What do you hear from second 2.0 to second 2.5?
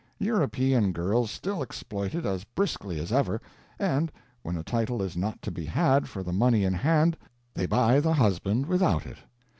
it as